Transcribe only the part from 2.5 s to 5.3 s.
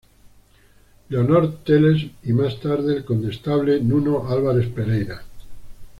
tarde el Condestable Nuno Álvares Pereira.